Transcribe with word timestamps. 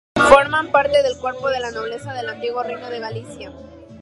Forma 0.19 0.63
parte 0.71 1.03
del 1.03 1.15
"Cuerpo 1.19 1.47
de 1.49 1.59
la 1.59 1.69
Nobleza 1.69 2.11
del 2.15 2.27
Antiguo 2.27 2.63
Reino 2.63 2.89
de 2.89 2.99
Galicia". 2.99 3.53